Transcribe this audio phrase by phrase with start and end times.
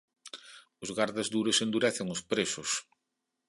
[0.83, 2.69] Os gardas duros endurecen os presos.